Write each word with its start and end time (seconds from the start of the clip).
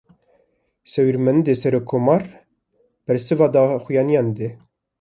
Şêwirmendê 0.93 1.53
serokkomar, 1.61 2.23
bersiva 3.07 3.47
daxuyaniyan 3.53 4.27
dide 4.35 4.49